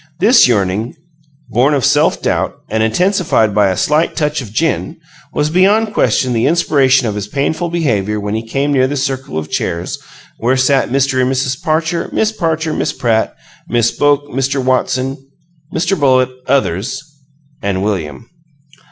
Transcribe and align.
This 0.19 0.47
yearning, 0.47 0.95
born 1.51 1.75
of 1.75 1.85
self 1.85 2.23
doubt, 2.23 2.55
and 2.71 2.81
intensified 2.81 3.53
by 3.53 3.67
a 3.69 3.77
slight 3.77 4.15
touch 4.15 4.41
of 4.41 4.51
gin, 4.51 4.97
was 5.31 5.51
beyond 5.51 5.93
question 5.93 6.33
the 6.33 6.47
inspiration 6.47 7.05
of 7.05 7.13
his 7.13 7.27
painful 7.27 7.69
behavior 7.69 8.19
when 8.19 8.33
he 8.33 8.41
came 8.41 8.73
near 8.73 8.87
the 8.87 8.97
circle 8.97 9.37
of 9.37 9.51
chairs 9.51 9.99
where 10.39 10.57
sat 10.57 10.89
Mr. 10.89 11.21
and 11.21 11.31
Mrs. 11.31 11.61
Parcher, 11.61 12.09
Miss 12.11 12.31
Parcher, 12.31 12.73
Miss 12.73 12.93
Pratt, 12.93 13.35
Miss 13.69 13.91
Boke, 13.91 14.25
Mr. 14.29 14.59
Watson, 14.65 15.17
Mr. 15.71 15.95
Bullitt, 15.99 16.31
others 16.47 16.99
and 17.61 17.83
William. 17.83 18.27